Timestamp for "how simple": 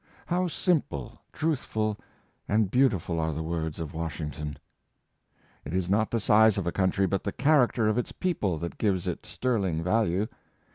0.25-1.21